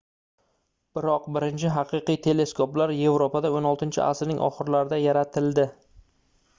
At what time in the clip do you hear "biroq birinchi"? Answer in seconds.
0.97-1.73